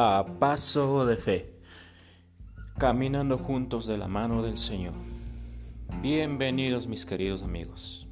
a 0.00 0.24
paso 0.38 1.06
de 1.06 1.16
fe, 1.16 1.60
caminando 2.78 3.36
juntos 3.36 3.84
de 3.84 3.98
la 3.98 4.06
mano 4.06 4.44
del 4.44 4.56
Señor. 4.56 4.94
Bienvenidos 6.00 6.86
mis 6.86 7.04
queridos 7.04 7.42
amigos. 7.42 8.06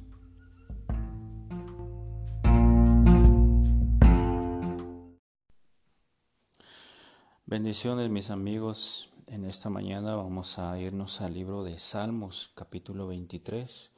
Bendiciones 7.45 8.09
mis 8.09 8.31
amigos. 8.31 9.09
En 9.25 9.45
esta 9.45 9.69
mañana 9.69 10.13
vamos 10.15 10.59
a 10.59 10.77
irnos 10.77 11.21
al 11.21 11.35
libro 11.35 11.63
de 11.63 11.79
Salmos 11.79 12.51
capítulo 12.53 13.07
23. 13.07 13.93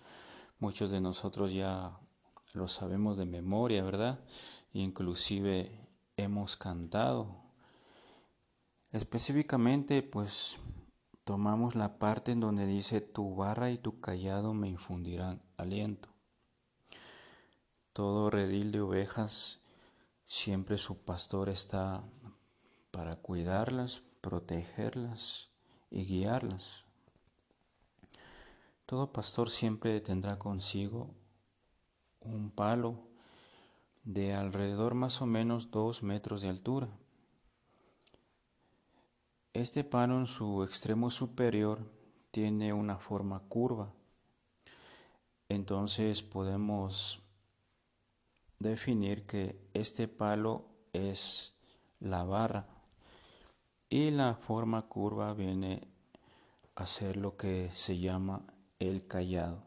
Muchos 0.60 0.92
de 0.92 1.02
nosotros 1.02 1.54
ya 1.54 1.98
lo 2.54 2.68
sabemos 2.68 3.18
de 3.18 3.26
memoria, 3.26 3.84
¿verdad? 3.84 4.20
Inclusive 4.74 5.72
hemos 6.18 6.56
cantado 6.56 7.49
Específicamente, 8.92 10.02
pues 10.02 10.58
tomamos 11.24 11.76
la 11.76 12.00
parte 12.00 12.32
en 12.32 12.40
donde 12.40 12.66
dice, 12.66 13.02
tu 13.02 13.36
barra 13.36 13.70
y 13.70 13.78
tu 13.78 14.00
callado 14.00 14.56
me 14.56 14.68
infundirán 14.68 15.44
aliento. 15.58 16.10
Todo 17.94 18.32
redil 18.32 18.72
de 18.72 18.82
ovejas, 18.82 19.60
siempre 20.26 20.80
su 20.80 20.98
pastor 20.98 21.50
está 21.50 22.04
para 22.90 23.16
cuidarlas, 23.16 24.02
protegerlas 24.22 25.52
y 25.92 26.06
guiarlas. 26.06 26.86
Todo 28.88 29.14
pastor 29.14 29.52
siempre 29.52 30.02
tendrá 30.02 30.40
consigo 30.40 31.14
un 32.22 32.50
palo 32.50 33.04
de 34.04 34.34
alrededor 34.34 34.96
más 34.96 35.22
o 35.22 35.28
menos 35.28 35.70
dos 35.70 36.02
metros 36.02 36.42
de 36.42 36.50
altura 36.50 36.90
este 39.60 39.84
palo 39.84 40.20
en 40.20 40.28
su 40.28 40.64
extremo 40.64 41.10
superior 41.10 41.80
tiene 42.32 42.72
una 42.74 42.98
forma 42.98 43.40
curva. 43.40 43.92
Entonces 45.50 46.22
podemos 46.22 47.22
definir 48.60 49.26
que 49.26 49.60
este 49.74 50.08
palo 50.08 50.66
es 50.94 51.56
la 52.00 52.24
barra 52.24 52.68
y 53.90 54.12
la 54.12 54.36
forma 54.36 54.84
curva 54.84 55.34
viene 55.34 55.88
a 56.76 56.86
ser 56.86 57.18
lo 57.18 57.36
que 57.36 57.70
se 57.74 57.98
llama 57.98 58.42
el 58.80 59.08
callado. 59.08 59.64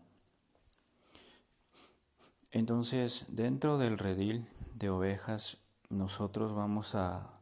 Entonces 2.50 3.26
dentro 3.28 3.78
del 3.78 3.98
redil 3.98 4.46
de 4.74 4.90
ovejas 4.90 5.58
nosotros 5.90 6.54
vamos 6.54 6.94
a 6.94 7.34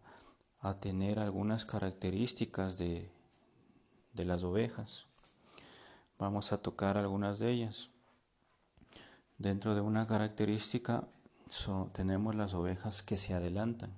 a 0.61 0.75
tener 0.78 1.19
algunas 1.19 1.64
características 1.64 2.77
de, 2.77 3.11
las 4.14 4.42
ovejas. 4.42 5.06
Vamos 6.19 6.53
a 6.53 6.58
tocar 6.58 6.98
algunas 6.98 7.39
de 7.39 7.50
ellas. 7.50 7.91
Dentro 9.38 9.75
de 9.75 9.81
una 9.81 10.06
característica 10.06 11.08
tenemos 11.92 12.34
las 12.34 12.53
ovejas 12.53 13.03
que 13.03 13.16
se 13.16 13.33
adelantan. 13.33 13.91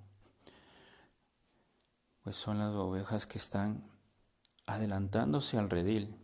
Pues 2.23 2.37
son 2.37 2.61
las 2.61 2.73
ovejas 2.75 3.27
que 3.27 3.39
están 3.39 3.83
adelantándose 4.67 5.59
al 5.59 5.69
redil. 5.69 6.17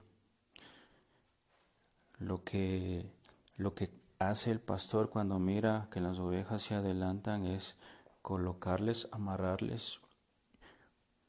Lo 2.18 2.44
que, 2.44 3.10
lo 3.56 3.74
que 3.74 3.90
hace 4.20 4.52
el 4.52 4.60
pastor 4.60 5.10
cuando 5.10 5.40
mira 5.40 5.88
que 5.90 6.00
las 6.00 6.20
ovejas 6.20 6.62
se 6.62 6.76
adelantan 6.76 7.46
es 7.46 7.76
colocarles, 8.22 9.08
amarrarles 9.10 10.00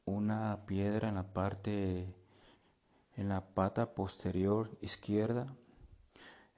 una 0.10 0.66
piedra 0.66 1.09
en 1.09 1.16
la 1.16 1.34
parte, 1.34 2.16
en 3.16 3.30
la 3.30 3.53
pata 3.53 3.94
posterior 3.94 4.78
izquierda. 4.81 5.46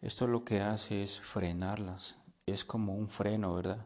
Esto 0.01 0.27
lo 0.27 0.43
que 0.43 0.61
hace 0.61 1.03
es 1.03 1.19
frenarlas, 1.19 2.15
es 2.45 2.65
como 2.65 2.95
un 2.95 3.09
freno, 3.09 3.53
¿verdad? 3.53 3.85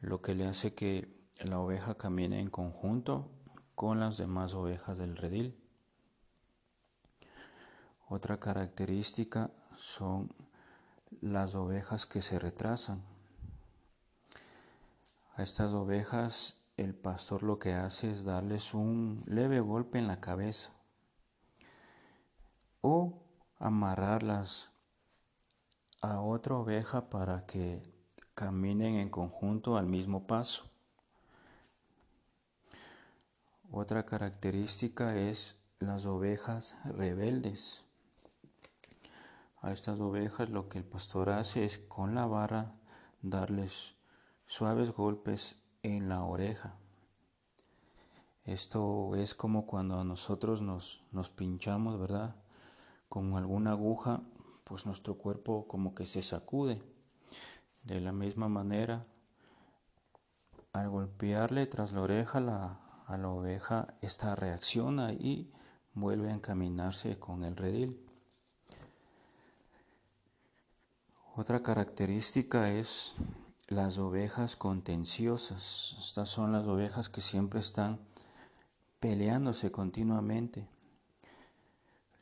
Lo 0.00 0.22
que 0.22 0.34
le 0.34 0.46
hace 0.46 0.74
que 0.74 1.14
la 1.44 1.58
oveja 1.58 1.96
camine 1.96 2.40
en 2.40 2.48
conjunto 2.48 3.30
con 3.74 4.00
las 4.00 4.16
demás 4.16 4.54
ovejas 4.54 4.98
del 4.98 5.16
redil. 5.16 5.60
Otra 8.08 8.38
característica 8.38 9.50
son 9.76 10.32
las 11.20 11.54
ovejas 11.54 12.06
que 12.06 12.22
se 12.22 12.38
retrasan. 12.38 13.02
A 15.34 15.42
estas 15.42 15.72
ovejas 15.72 16.56
el 16.76 16.94
pastor 16.94 17.42
lo 17.42 17.58
que 17.58 17.72
hace 17.72 18.10
es 18.10 18.24
darles 18.24 18.74
un 18.74 19.22
leve 19.26 19.60
golpe 19.60 19.98
en 19.98 20.06
la 20.06 20.20
cabeza 20.20 20.72
o 22.82 23.22
amarrarlas 23.58 24.70
a 26.02 26.20
otra 26.20 26.56
oveja 26.56 27.08
para 27.08 27.46
que 27.46 27.82
caminen 28.34 28.96
en 28.96 29.08
conjunto 29.08 29.78
al 29.78 29.86
mismo 29.86 30.26
paso. 30.26 30.70
Otra 33.70 34.04
característica 34.04 35.16
es 35.16 35.56
las 35.78 36.04
ovejas 36.04 36.76
rebeldes. 36.84 37.84
A 39.62 39.72
estas 39.72 39.98
ovejas 39.98 40.50
lo 40.50 40.68
que 40.68 40.78
el 40.78 40.84
pastor 40.84 41.30
hace 41.30 41.64
es 41.64 41.78
con 41.78 42.14
la 42.14 42.26
barra 42.26 42.74
darles 43.22 43.96
suaves 44.46 44.92
golpes 44.92 45.56
en 45.86 46.08
la 46.08 46.24
oreja. 46.24 46.74
Esto 48.44 49.14
es 49.14 49.34
como 49.34 49.66
cuando 49.66 50.02
nosotros 50.02 50.60
nos, 50.60 51.04
nos 51.12 51.30
pinchamos, 51.30 51.98
¿verdad? 51.98 52.34
Con 53.08 53.34
alguna 53.34 53.70
aguja, 53.70 54.20
pues 54.64 54.84
nuestro 54.84 55.14
cuerpo 55.14 55.66
como 55.68 55.94
que 55.94 56.04
se 56.04 56.22
sacude. 56.22 56.82
De 57.84 58.00
la 58.00 58.12
misma 58.12 58.48
manera, 58.48 59.00
al 60.72 60.90
golpearle 60.90 61.66
tras 61.66 61.92
la 61.92 62.00
oreja 62.00 62.38
a 63.06 63.16
la 63.16 63.28
oveja, 63.28 63.84
esta 64.00 64.34
reacciona 64.34 65.12
y 65.12 65.52
vuelve 65.94 66.30
a 66.30 66.34
encaminarse 66.34 67.18
con 67.18 67.44
el 67.44 67.56
redil. 67.56 68.04
Otra 71.36 71.62
característica 71.62 72.72
es 72.72 73.14
las 73.68 73.98
ovejas 73.98 74.56
contenciosas. 74.56 75.96
Estas 75.98 76.28
son 76.28 76.52
las 76.52 76.66
ovejas 76.66 77.08
que 77.08 77.20
siempre 77.20 77.60
están 77.60 77.98
peleándose 79.00 79.70
continuamente. 79.70 80.68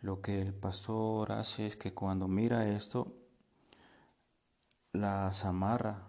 Lo 0.00 0.20
que 0.20 0.40
el 0.40 0.54
pastor 0.54 1.32
hace 1.32 1.66
es 1.66 1.76
que 1.76 1.94
cuando 1.94 2.28
mira 2.28 2.68
esto, 2.68 3.14
las 4.92 5.44
amarra 5.44 6.02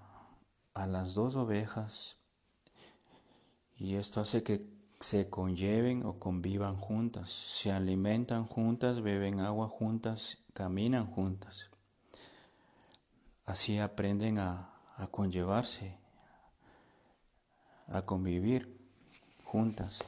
a 0.73 0.85
las 0.85 1.13
dos 1.13 1.35
ovejas 1.35 2.17
y 3.77 3.95
esto 3.95 4.21
hace 4.21 4.43
que 4.43 4.59
se 4.99 5.29
conlleven 5.29 6.05
o 6.05 6.19
convivan 6.19 6.77
juntas, 6.77 7.29
se 7.29 7.71
alimentan 7.71 8.45
juntas, 8.45 9.01
beben 9.01 9.39
agua 9.39 9.67
juntas, 9.67 10.39
caminan 10.53 11.07
juntas. 11.07 11.69
Así 13.45 13.77
aprenden 13.77 14.39
a, 14.39 14.74
a 14.97 15.07
conllevarse, 15.07 15.97
a 17.87 18.01
convivir 18.01 18.79
juntas. 19.43 20.05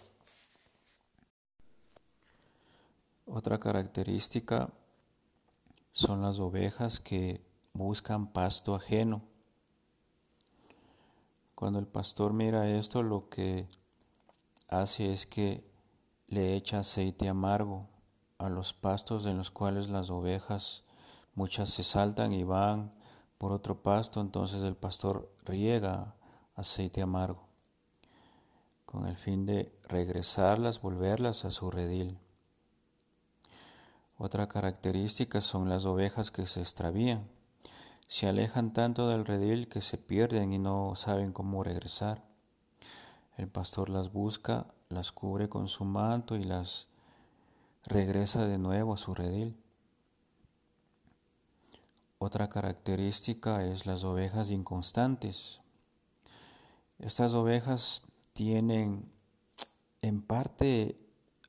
Otra 3.26 3.60
característica 3.60 4.70
son 5.92 6.22
las 6.22 6.40
ovejas 6.40 7.00
que 7.00 7.46
buscan 7.74 8.28
pasto 8.28 8.76
ajeno. 8.76 9.22
Cuando 11.56 11.80
el 11.80 11.88
pastor 11.88 12.34
mira 12.34 12.70
esto, 12.70 13.04
lo 13.04 13.30
que 13.30 13.68
hace 14.70 15.12
es 15.12 15.26
que 15.26 15.70
le 16.28 16.56
echa 16.56 16.80
aceite 16.80 17.28
amargo 17.28 17.88
a 18.38 18.50
los 18.50 18.74
pastos 18.74 19.26
en 19.26 19.38
los 19.38 19.52
cuales 19.52 19.90
las 19.90 20.10
ovejas 20.10 20.84
muchas 21.36 21.70
se 21.70 21.84
saltan 21.84 22.34
y 22.34 22.44
van 22.44 22.97
por 23.38 23.52
otro 23.52 23.82
pasto, 23.82 24.22
entonces 24.22 24.64
el 24.64 24.76
pastor 24.76 25.32
riega 25.46 26.16
aceite 26.56 27.02
amargo, 27.02 27.48
con 28.86 29.08
el 29.08 29.16
fin 29.16 29.46
de 29.46 29.72
regresarlas, 29.88 30.82
volverlas 30.82 31.46
a 31.46 31.52
su 31.52 31.70
redil. 31.70 32.18
Otra 34.18 34.48
característica 34.48 35.42
son 35.42 35.70
las 35.70 35.86
ovejas 35.86 36.32
que 36.32 36.48
se 36.48 36.62
extravían. 36.62 37.30
Se 38.08 38.28
alejan 38.28 38.74
tanto 38.74 39.10
del 39.10 39.26
redil 39.26 39.68
que 39.68 39.82
se 39.82 39.98
pierden 39.98 40.54
y 40.54 40.58
no 40.58 40.96
saben 40.96 41.32
cómo 41.32 41.64
regresar. 41.64 42.26
El 43.36 43.48
pastor 43.48 43.90
las 43.90 44.12
busca, 44.12 44.66
las 44.90 45.12
cubre 45.12 45.50
con 45.50 45.68
su 45.68 45.86
manto 45.86 46.36
y 46.36 46.44
las 46.44 46.88
regresa 47.84 48.48
de 48.48 48.58
nuevo 48.58 48.96
a 48.96 48.98
su 48.98 49.14
redil. 49.14 49.62
Otra 52.20 52.50
característica 52.50 53.64
es 53.64 53.86
las 53.86 54.04
ovejas 54.04 54.50
inconstantes. 54.50 55.62
Estas 56.98 57.34
ovejas 57.34 58.02
tienen 58.34 59.12
en 60.02 60.24
parte 60.24 60.96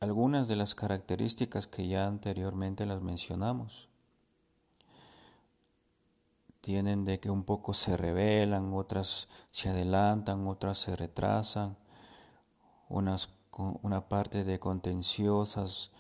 algunas 0.00 0.47
de 0.47 0.56
las 0.56 0.75
características 0.75 1.67
que 1.67 1.88
ya 1.88 2.06
anteriormente 2.06 2.85
las 2.85 3.00
mencionamos. 3.00 3.88
Tienen 6.61 7.06
de 7.06 7.19
que 7.19 7.31
un 7.31 7.44
poco 7.44 7.73
se 7.73 7.97
revelan, 7.97 8.75
otras 8.75 9.29
se 9.50 9.70
adelantan, 9.70 10.47
otras 10.47 10.76
se 10.76 10.94
retrasan, 10.97 11.79
unas, 12.91 13.31
una 13.82 14.06
parte 14.06 14.44
de 14.44 14.59
contenciosas 14.59 15.93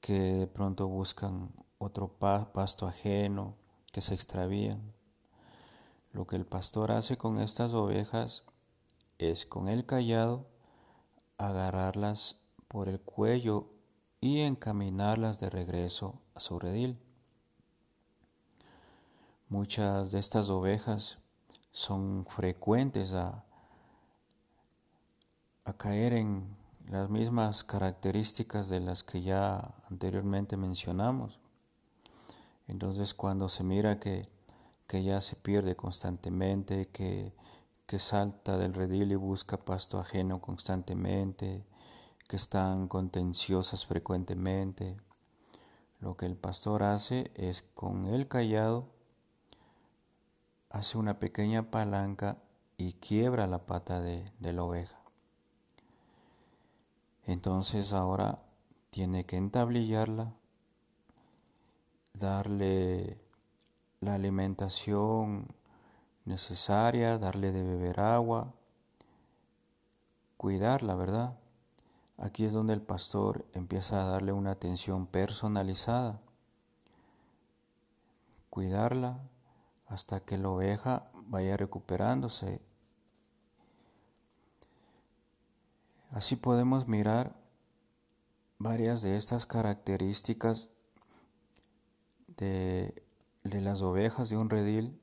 que 0.00 0.12
de 0.12 0.46
pronto 0.46 0.88
buscan 0.88 1.54
otro 1.78 2.08
pasto 2.18 2.86
ajeno, 2.86 3.56
que 3.92 4.00
se 4.00 4.14
extravían. 4.14 4.92
Lo 6.12 6.26
que 6.26 6.36
el 6.36 6.46
pastor 6.46 6.92
hace 6.92 7.16
con 7.16 7.40
estas 7.40 7.72
ovejas 7.72 8.44
es 9.18 9.46
con 9.46 9.68
el 9.68 9.86
callado 9.86 10.46
agarrarlas 11.38 12.36
por 12.68 12.88
el 12.88 13.00
cuello 13.00 13.68
y 14.20 14.40
encaminarlas 14.40 15.40
de 15.40 15.50
regreso 15.50 16.20
a 16.34 16.40
su 16.40 16.58
redil. 16.58 16.98
Muchas 19.48 20.12
de 20.12 20.20
estas 20.20 20.50
ovejas 20.50 21.18
son 21.72 22.26
frecuentes 22.28 23.14
a, 23.14 23.44
a 25.64 25.72
caer 25.72 26.12
en 26.12 26.56
las 26.88 27.08
mismas 27.08 27.64
características 27.64 28.68
de 28.68 28.80
las 28.80 29.04
que 29.04 29.22
ya 29.22 29.74
anteriormente 29.88 30.56
mencionamos. 30.56 31.40
Entonces 32.70 33.14
cuando 33.14 33.48
se 33.48 33.64
mira 33.64 33.98
que, 33.98 34.22
que 34.86 35.02
ya 35.02 35.20
se 35.20 35.34
pierde 35.34 35.74
constantemente, 35.74 36.86
que, 36.86 37.34
que 37.84 37.98
salta 37.98 38.58
del 38.58 38.74
redil 38.74 39.10
y 39.10 39.16
busca 39.16 39.56
pasto 39.56 39.98
ajeno 39.98 40.40
constantemente, 40.40 41.66
que 42.28 42.36
están 42.36 42.86
contenciosas 42.86 43.86
frecuentemente. 43.86 44.96
Lo 45.98 46.16
que 46.16 46.26
el 46.26 46.36
pastor 46.36 46.84
hace 46.84 47.32
es 47.34 47.62
con 47.74 48.06
el 48.06 48.28
callado, 48.28 48.86
hace 50.68 50.96
una 50.96 51.18
pequeña 51.18 51.72
palanca 51.72 52.38
y 52.76 52.92
quiebra 52.92 53.48
la 53.48 53.66
pata 53.66 54.00
de, 54.00 54.24
de 54.38 54.52
la 54.52 54.62
oveja. 54.62 55.00
Entonces 57.24 57.92
ahora 57.92 58.44
tiene 58.90 59.26
que 59.26 59.36
entablillarla, 59.36 60.36
darle 62.12 63.16
la 64.00 64.14
alimentación 64.14 65.46
necesaria, 66.24 67.18
darle 67.18 67.52
de 67.52 67.62
beber 67.62 68.00
agua, 68.00 68.54
cuidarla, 70.36 70.94
¿verdad? 70.94 71.38
Aquí 72.16 72.44
es 72.44 72.52
donde 72.52 72.74
el 72.74 72.82
pastor 72.82 73.46
empieza 73.52 74.02
a 74.02 74.04
darle 74.04 74.32
una 74.32 74.52
atención 74.52 75.06
personalizada, 75.06 76.20
cuidarla 78.50 79.20
hasta 79.86 80.20
que 80.20 80.38
la 80.38 80.50
oveja 80.50 81.10
vaya 81.14 81.56
recuperándose. 81.56 82.60
Así 86.10 86.36
podemos 86.36 86.88
mirar 86.88 87.36
varias 88.58 89.02
de 89.02 89.16
estas 89.16 89.46
características 89.46 90.70
de, 92.40 93.04
las 93.44 93.82
ovejas 93.82 94.30
de 94.30 94.36
un 94.36 94.50
redil. 94.50 94.98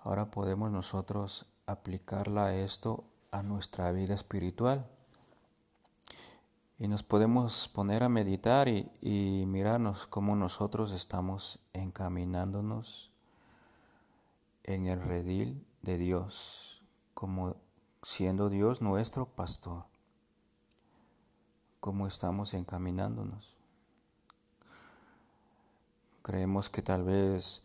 Ahora 0.00 0.30
podemos 0.30 0.70
nosotros 0.70 1.46
aplicarla 1.66 2.46
a 2.46 2.56
esto 2.56 3.04
a 3.30 3.42
nuestra 3.42 3.90
vida 3.92 4.14
espiritual 4.14 4.90
y 6.78 6.88
nos 6.88 7.04
podemos 7.04 7.68
poner 7.68 8.02
a 8.02 8.08
meditar 8.08 8.68
y, 8.68 9.44
mirarnos 9.46 10.06
cómo 10.06 10.34
nosotros 10.34 10.90
estamos 10.90 11.60
encaminándonos 11.72 13.12
en 14.64 14.86
el 14.86 15.00
redil 15.00 15.64
de 15.82 15.98
Dios, 15.98 16.82
como 17.14 17.56
siendo 18.02 18.50
Dios 18.50 18.82
nuestro 18.82 19.26
pastor, 19.26 19.84
cómo 21.78 22.08
estamos 22.08 22.54
encaminándonos. 22.54 23.61
Creemos 26.22 26.70
que 26.70 26.82
tal 26.82 27.04
vez 27.04 27.64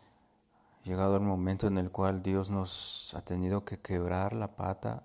llegado 0.84 1.18
el 1.18 1.24
momento 1.24 1.68
en 1.68 1.78
el 1.78 1.92
cual 1.92 2.24
Dios 2.24 2.50
nos 2.50 3.14
ha 3.14 3.24
tenido 3.24 3.66
que 3.66 3.80
quebrar 3.80 4.34
la 4.34 4.56
pata 4.56 5.04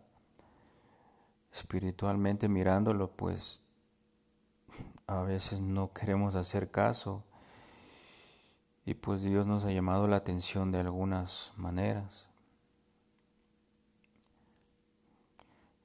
espiritualmente 1.52 2.48
mirándolo, 2.48 3.10
pues 3.10 3.60
a 5.06 5.22
veces 5.22 5.60
no 5.60 5.92
queremos 5.92 6.34
hacer 6.34 6.70
caso 6.70 7.24
y 8.86 8.94
pues 8.94 9.22
Dios 9.22 9.46
nos 9.46 9.64
ha 9.64 9.72
llamado 9.72 10.08
la 10.08 10.16
atención 10.16 10.70
de 10.70 10.78
algunas 10.78 11.52
maneras. 11.56 12.28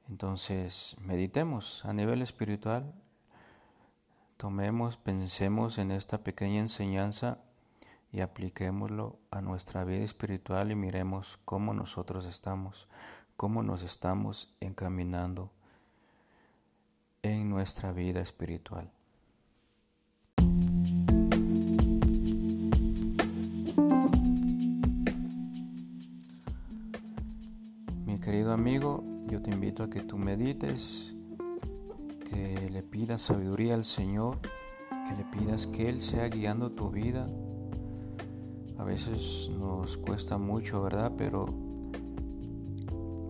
Entonces, 0.09 0.95
meditemos 1.01 1.83
a 1.83 1.91
nivel 1.91 2.21
espiritual, 2.21 2.93
tomemos, 4.37 4.95
pensemos 4.95 5.77
en 5.79 5.91
esta 5.91 6.23
pequeña 6.23 6.59
enseñanza 6.59 7.39
y 8.17 8.21
apliquémoslo 8.21 9.19
a 9.29 9.41
nuestra 9.41 9.83
vida 9.83 10.03
espiritual 10.03 10.71
y 10.71 10.75
miremos 10.75 11.37
cómo 11.45 11.75
nosotros 11.75 12.25
estamos, 12.25 12.87
cómo 13.35 13.61
nos 13.61 13.83
estamos 13.83 14.55
encaminando 14.59 15.51
en 17.21 17.47
nuestra 17.47 17.91
vida 17.91 18.19
espiritual. 18.21 18.91
querido 28.19 28.51
amigo, 28.51 29.05
yo 29.27 29.41
te 29.41 29.51
invito 29.51 29.83
a 29.83 29.89
que 29.89 30.01
tú 30.01 30.17
medites, 30.17 31.15
que 32.29 32.69
le 32.73 32.83
pidas 32.83 33.21
sabiduría 33.21 33.73
al 33.73 33.85
Señor, 33.85 34.39
que 34.41 35.15
le 35.15 35.23
pidas 35.23 35.65
que 35.67 35.87
Él 35.87 36.01
sea 36.01 36.27
guiando 36.27 36.71
tu 36.71 36.89
vida. 36.89 37.29
A 38.77 38.83
veces 38.83 39.49
nos 39.57 39.97
cuesta 39.97 40.37
mucho, 40.37 40.83
¿verdad? 40.83 41.13
Pero 41.17 41.45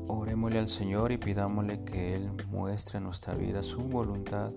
orémosle 0.07 0.59
al 0.59 0.69
Señor 0.69 1.11
y 1.11 1.17
pidámosle 1.17 1.83
que 1.83 2.15
Él 2.15 2.31
muestre 2.49 2.97
en 2.97 3.05
nuestra 3.05 3.33
vida 3.33 3.63
su 3.63 3.81
voluntad, 3.81 4.51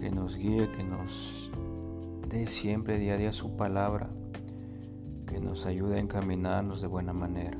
que 0.00 0.10
nos 0.10 0.36
guíe, 0.36 0.70
que 0.70 0.82
nos 0.82 1.50
dé 2.28 2.46
siempre 2.46 2.98
día 2.98 3.14
a 3.14 3.16
día 3.18 3.32
su 3.32 3.56
palabra, 3.56 4.10
que 5.26 5.40
nos 5.40 5.66
ayude 5.66 5.96
a 5.96 6.00
encaminarnos 6.00 6.80
de 6.80 6.88
buena 6.88 7.12
manera. 7.12 7.58